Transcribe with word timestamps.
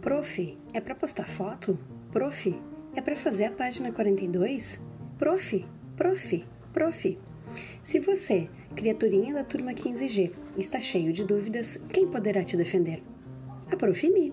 Prof, 0.00 0.56
é 0.72 0.80
para 0.80 0.94
postar 0.94 1.26
foto? 1.26 1.76
Prof, 2.12 2.54
é 2.94 3.00
para 3.00 3.16
fazer 3.16 3.46
a 3.46 3.50
página 3.50 3.90
42? 3.90 4.78
Prof, 5.18 5.64
prof, 5.96 6.44
prof. 6.72 7.18
Se 7.82 7.98
você, 7.98 8.48
criaturinha 8.76 9.34
da 9.34 9.42
turma 9.42 9.72
15G, 9.72 10.32
está 10.56 10.80
cheio 10.80 11.12
de 11.12 11.24
dúvidas, 11.24 11.80
quem 11.88 12.06
poderá 12.06 12.44
te 12.44 12.56
defender? 12.56 13.02
A 13.70 13.76
Prof. 13.76 14.08
Mi. 14.10 14.32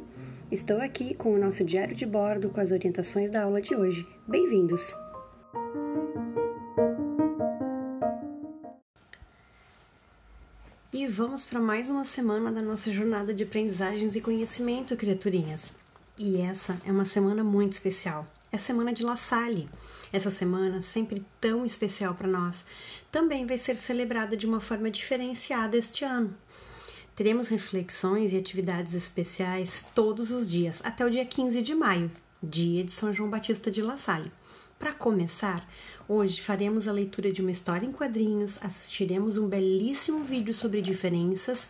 Estou 0.52 0.80
aqui 0.80 1.16
com 1.16 1.34
o 1.34 1.40
nosso 1.40 1.64
diário 1.64 1.96
de 1.96 2.06
bordo 2.06 2.50
com 2.50 2.62
as 2.62 2.70
orientações 2.70 3.32
da 3.32 3.44
aula 3.44 3.60
de 3.60 3.76
hoje. 3.76 4.08
Bem-vindos! 4.28 5.05
E 10.98 11.06
vamos 11.08 11.44
para 11.44 11.60
mais 11.60 11.90
uma 11.90 12.06
semana 12.06 12.50
da 12.50 12.62
nossa 12.62 12.90
jornada 12.90 13.34
de 13.34 13.44
aprendizagens 13.44 14.16
e 14.16 14.22
conhecimento, 14.22 14.96
criaturinhas. 14.96 15.74
E 16.18 16.38
essa 16.38 16.82
é 16.86 16.90
uma 16.90 17.04
semana 17.04 17.44
muito 17.44 17.74
especial. 17.74 18.26
É 18.50 18.56
a 18.56 18.60
semana 18.60 18.94
de 18.94 19.04
La 19.04 19.18
Salle. 19.18 19.68
Essa 20.14 20.32
semana, 20.32 20.82
sempre 20.82 21.22
tão 21.42 21.66
especial 21.66 22.16
para 22.16 22.30
nós, 22.30 22.64
também 23.12 23.46
vai 23.46 23.58
ser 23.58 23.76
celebrada 23.76 24.38
de 24.38 24.46
uma 24.46 24.62
forma 24.62 24.90
diferenciada 24.90 25.76
este 25.76 26.06
ano. 26.06 26.34
Teremos 27.14 27.50
reflexões 27.50 28.32
e 28.32 28.38
atividades 28.38 28.94
especiais 28.94 29.86
todos 29.94 30.32
os 30.32 30.50
dias, 30.50 30.80
até 30.82 31.06
o 31.06 31.12
dia 31.12 31.26
15 31.26 31.62
de 31.62 31.76
maio, 31.76 32.10
dia 32.42 32.86
de 32.86 32.94
São 32.94 33.12
João 33.12 33.30
Batista 33.30 33.70
de 33.70 33.82
La 33.82 33.98
Salle. 33.98 34.32
Para 34.78 34.92
começar, 34.92 35.66
hoje 36.08 36.42
faremos 36.42 36.88
a 36.88 36.92
leitura 36.92 37.32
de 37.32 37.42
uma 37.42 37.52
história 37.52 37.88
em 37.88 37.94
quadrinhos, 37.94 38.60
assistiremos 38.62 39.38
um 39.38 39.48
belíssimo 39.48 40.24
vídeo 40.24 40.54
sobre 40.54 40.82
diferenças 40.82 41.70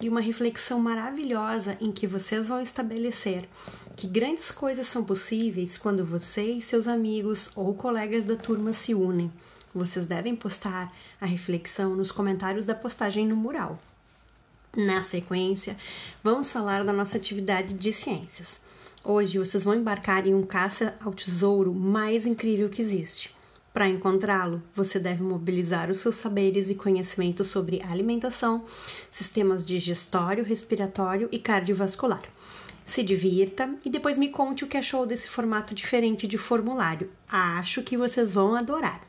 e 0.00 0.08
uma 0.08 0.20
reflexão 0.20 0.80
maravilhosa 0.80 1.78
em 1.80 1.92
que 1.92 2.08
vocês 2.08 2.48
vão 2.48 2.60
estabelecer 2.60 3.48
que 3.96 4.08
grandes 4.08 4.50
coisas 4.50 4.88
são 4.88 5.04
possíveis 5.04 5.78
quando 5.78 6.04
você 6.04 6.42
e 6.42 6.62
seus 6.62 6.88
amigos 6.88 7.50
ou 7.54 7.72
colegas 7.72 8.24
da 8.24 8.34
turma 8.34 8.72
se 8.72 8.94
unem. 8.94 9.30
Vocês 9.72 10.04
devem 10.04 10.34
postar 10.34 10.92
a 11.20 11.26
reflexão 11.26 11.94
nos 11.94 12.10
comentários 12.10 12.66
da 12.66 12.74
postagem 12.74 13.28
no 13.28 13.36
mural. 13.36 13.78
Na 14.76 15.02
sequência, 15.02 15.76
vamos 16.22 16.50
falar 16.50 16.84
da 16.84 16.92
nossa 16.92 17.16
atividade 17.16 17.74
de 17.74 17.92
ciências. 17.92 18.60
Hoje 19.02 19.38
vocês 19.38 19.64
vão 19.64 19.74
embarcar 19.74 20.26
em 20.26 20.34
um 20.34 20.42
caça 20.42 20.94
ao 21.02 21.14
tesouro 21.14 21.72
mais 21.72 22.26
incrível 22.26 22.68
que 22.68 22.82
existe. 22.82 23.34
Para 23.72 23.88
encontrá-lo, 23.88 24.62
você 24.76 24.98
deve 24.98 25.22
mobilizar 25.22 25.90
os 25.90 26.00
seus 26.00 26.16
saberes 26.16 26.68
e 26.68 26.74
conhecimentos 26.74 27.48
sobre 27.48 27.80
alimentação, 27.82 28.66
sistemas 29.10 29.64
digestório, 29.64 30.44
respiratório 30.44 31.30
e 31.32 31.38
cardiovascular. 31.38 32.22
Se 32.84 33.02
divirta 33.02 33.74
e 33.86 33.88
depois 33.88 34.18
me 34.18 34.28
conte 34.28 34.64
o 34.64 34.66
que 34.66 34.76
achou 34.76 35.06
desse 35.06 35.30
formato 35.30 35.74
diferente 35.74 36.26
de 36.26 36.36
formulário. 36.36 37.10
Acho 37.26 37.82
que 37.82 37.96
vocês 37.96 38.30
vão 38.30 38.54
adorar. 38.54 39.00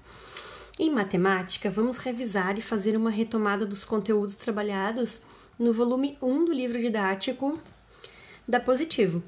Em 0.79 0.89
matemática, 0.89 1.69
vamos 1.69 1.97
revisar 1.97 2.57
e 2.57 2.61
fazer 2.61 2.95
uma 2.95 3.09
retomada 3.09 3.65
dos 3.65 3.83
conteúdos 3.83 4.37
trabalhados 4.37 5.23
no 5.59 5.73
volume 5.73 6.17
1 6.21 6.45
do 6.45 6.53
livro 6.53 6.79
didático 6.79 7.59
da 8.47 8.59
Positivo. 8.59 9.21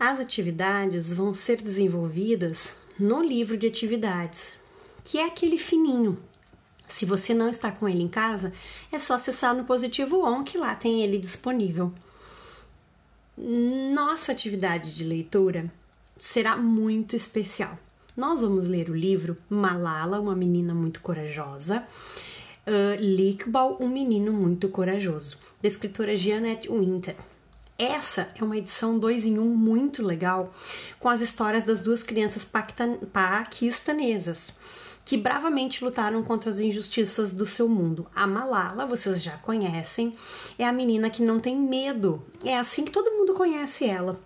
As 0.00 0.18
atividades 0.18 1.12
vão 1.12 1.34
ser 1.34 1.60
desenvolvidas 1.60 2.74
no 2.98 3.22
livro 3.22 3.54
de 3.54 3.66
atividades, 3.66 4.52
que 5.04 5.18
é 5.18 5.26
aquele 5.26 5.58
fininho. 5.58 6.18
Se 6.88 7.04
você 7.04 7.34
não 7.34 7.50
está 7.50 7.70
com 7.70 7.86
ele 7.86 8.02
em 8.02 8.08
casa, 8.08 8.50
é 8.90 8.98
só 8.98 9.16
acessar 9.16 9.54
no 9.54 9.64
Positivo 9.64 10.24
On 10.24 10.42
que 10.42 10.56
lá 10.56 10.74
tem 10.74 11.02
ele 11.02 11.18
disponível. 11.18 11.92
Nossa 13.36 14.32
atividade 14.32 14.94
de 14.94 15.04
leitura 15.04 15.70
será 16.18 16.56
muito 16.56 17.14
especial. 17.14 17.78
Nós 18.16 18.40
vamos 18.40 18.66
ler 18.66 18.88
o 18.88 18.96
livro 18.96 19.36
Malala, 19.50 20.18
uma 20.18 20.34
menina 20.34 20.72
muito 20.72 21.02
corajosa, 21.02 21.86
uh, 22.66 22.98
Lickball, 22.98 23.76
um 23.78 23.88
menino 23.88 24.32
muito 24.32 24.66
corajoso, 24.70 25.36
da 25.60 25.68
escritora 25.68 26.16
Jeanette 26.16 26.70
Winter. 26.70 27.16
Essa 27.80 28.28
é 28.38 28.44
uma 28.44 28.58
edição 28.58 28.98
2 28.98 29.24
em 29.24 29.38
1 29.38 29.42
um 29.42 29.56
muito 29.56 30.04
legal, 30.04 30.52
com 30.98 31.08
as 31.08 31.22
histórias 31.22 31.64
das 31.64 31.80
duas 31.80 32.02
crianças 32.02 32.44
paquistanesas 32.44 34.52
que 35.02 35.16
bravamente 35.16 35.82
lutaram 35.82 36.22
contra 36.22 36.50
as 36.50 36.60
injustiças 36.60 37.32
do 37.32 37.46
seu 37.46 37.66
mundo. 37.66 38.06
A 38.14 38.26
Malala, 38.26 38.84
vocês 38.84 39.22
já 39.22 39.38
conhecem, 39.38 40.14
é 40.58 40.66
a 40.66 40.72
menina 40.74 41.08
que 41.08 41.22
não 41.22 41.40
tem 41.40 41.56
medo. 41.56 42.22
É 42.44 42.58
assim 42.58 42.84
que 42.84 42.92
todo 42.92 43.12
mundo 43.12 43.32
conhece 43.32 43.86
ela 43.86 44.20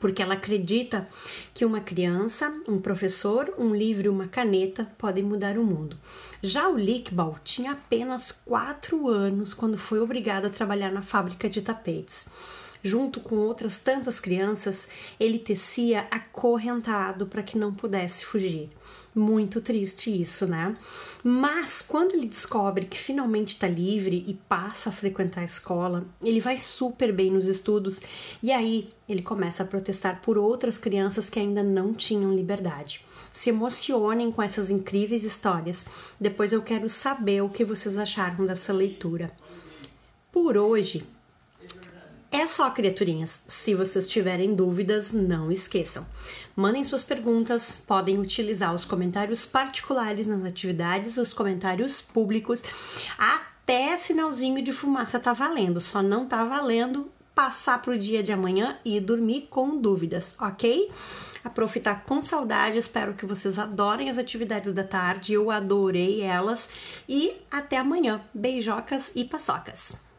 porque 0.00 0.22
ela 0.22 0.34
acredita 0.34 1.08
que 1.52 1.64
uma 1.64 1.80
criança, 1.80 2.52
um 2.66 2.80
professor, 2.80 3.54
um 3.58 3.74
livro 3.74 4.06
e 4.06 4.08
uma 4.08 4.26
caneta 4.26 4.90
podem 4.98 5.22
mudar 5.22 5.58
o 5.58 5.64
mundo. 5.64 5.96
Já 6.42 6.68
o 6.68 6.76
Lickball 6.76 7.38
tinha 7.44 7.72
apenas 7.72 8.32
4 8.32 9.08
anos 9.08 9.52
quando 9.52 9.76
foi 9.76 10.00
obrigado 10.00 10.46
a 10.46 10.50
trabalhar 10.50 10.90
na 10.90 11.02
fábrica 11.02 11.48
de 11.48 11.60
tapetes 11.60 12.26
junto 12.84 13.18
com 13.18 13.36
outras 13.36 13.78
tantas 13.78 14.20
crianças, 14.20 14.86
ele 15.18 15.38
tecia 15.38 16.06
acorrentado 16.10 17.26
para 17.26 17.42
que 17.42 17.56
não 17.56 17.72
pudesse 17.72 18.26
fugir. 18.26 18.68
Muito 19.14 19.60
triste 19.60 20.10
isso, 20.20 20.46
né? 20.46 20.76
Mas 21.22 21.80
quando 21.80 22.12
ele 22.12 22.26
descobre 22.26 22.84
que 22.84 22.98
finalmente 22.98 23.54
está 23.54 23.66
livre 23.66 24.22
e 24.28 24.34
passa 24.34 24.90
a 24.90 24.92
frequentar 24.92 25.40
a 25.40 25.44
escola, 25.44 26.04
ele 26.22 26.40
vai 26.40 26.58
super 26.58 27.10
bem 27.10 27.30
nos 27.30 27.46
estudos 27.46 28.00
e 28.42 28.52
aí 28.52 28.92
ele 29.08 29.22
começa 29.22 29.62
a 29.62 29.66
protestar 29.66 30.20
por 30.20 30.36
outras 30.36 30.76
crianças 30.76 31.30
que 31.30 31.38
ainda 31.38 31.62
não 31.62 31.94
tinham 31.94 32.34
liberdade. 32.34 33.02
Se 33.32 33.48
emocionem 33.48 34.30
com 34.30 34.42
essas 34.42 34.68
incríveis 34.68 35.24
histórias. 35.24 35.86
Depois 36.20 36.52
eu 36.52 36.60
quero 36.60 36.88
saber 36.90 37.42
o 37.42 37.48
que 37.48 37.64
vocês 37.64 37.96
acharam 37.96 38.44
dessa 38.44 38.72
leitura. 38.72 39.32
Por 40.30 40.56
hoje, 40.56 41.06
é 42.34 42.48
só, 42.48 42.68
criaturinhas. 42.68 43.40
Se 43.46 43.76
vocês 43.76 44.08
tiverem 44.08 44.56
dúvidas, 44.56 45.12
não 45.12 45.52
esqueçam. 45.52 46.04
Mandem 46.56 46.82
suas 46.82 47.04
perguntas, 47.04 47.80
podem 47.86 48.18
utilizar 48.18 48.74
os 48.74 48.84
comentários 48.84 49.46
particulares 49.46 50.26
nas 50.26 50.44
atividades, 50.44 51.16
os 51.16 51.32
comentários 51.32 52.00
públicos, 52.00 52.64
até 53.16 53.96
sinalzinho 53.96 54.60
de 54.64 54.72
fumaça 54.72 55.20
tá 55.20 55.32
valendo. 55.32 55.80
Só 55.80 56.02
não 56.02 56.26
tá 56.26 56.44
valendo 56.44 57.08
passar 57.36 57.80
pro 57.80 57.96
dia 57.96 58.20
de 58.20 58.32
amanhã 58.32 58.78
e 58.84 58.98
dormir 58.98 59.46
com 59.48 59.80
dúvidas, 59.80 60.34
ok? 60.40 60.90
A 61.44 61.48
prof 61.48 61.78
tá 61.78 61.94
com 61.94 62.20
saudade, 62.20 62.78
espero 62.78 63.14
que 63.14 63.26
vocês 63.26 63.60
adorem 63.60 64.10
as 64.10 64.18
atividades 64.18 64.72
da 64.72 64.82
tarde, 64.82 65.34
eu 65.34 65.52
adorei 65.52 66.20
elas 66.20 66.68
e 67.08 67.32
até 67.48 67.76
amanhã. 67.76 68.20
Beijocas 68.34 69.12
e 69.14 69.24
paçocas! 69.24 70.03